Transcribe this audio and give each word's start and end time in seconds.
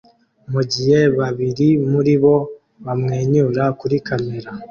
mugihe 0.51 0.99
babiri 1.19 1.67
muri 1.91 2.13
bo 2.23 2.35
bamwenyura 2.85 3.63
kuri 3.79 3.95
kamera 4.07 4.49